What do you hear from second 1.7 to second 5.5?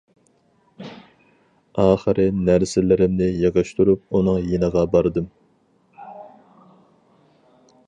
ئاخىرى نەرسىلىرىمنى يىغىشتۇرۇپ ئۇنىڭ يېنىغا باردىم.